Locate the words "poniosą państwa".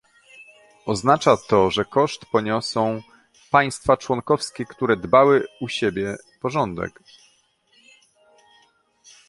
2.25-3.97